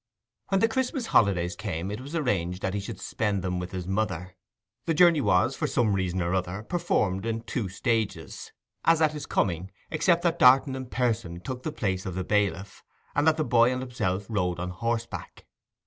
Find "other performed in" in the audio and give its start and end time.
6.33-7.41